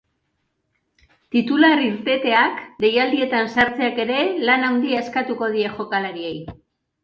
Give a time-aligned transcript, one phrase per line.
[1.35, 2.57] Titular irteteak,
[2.87, 6.37] deialdietan sartzeak ere, lan handia eskatuko diete jokalariei.